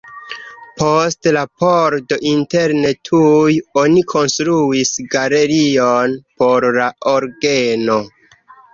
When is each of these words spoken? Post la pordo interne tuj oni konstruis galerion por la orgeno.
Post 0.81 1.29
la 1.35 1.43
pordo 1.63 2.17
interne 2.31 2.95
tuj 3.11 3.53
oni 3.83 4.05
konstruis 4.15 4.97
galerion 5.15 6.19
por 6.43 6.71
la 6.83 6.93
orgeno. 7.17 8.05